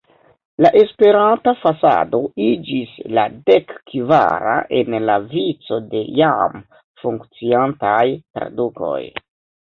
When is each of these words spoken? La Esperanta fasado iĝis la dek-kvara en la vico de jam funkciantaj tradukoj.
La 0.65 0.69
Esperanta 0.77 1.51
fasado 1.63 2.19
iĝis 2.45 2.95
la 3.17 3.25
dek-kvara 3.49 4.55
en 4.79 4.95
la 5.09 5.17
vico 5.33 5.77
de 5.91 6.01
jam 6.21 6.57
funkciantaj 7.03 8.01
tradukoj. 8.39 9.03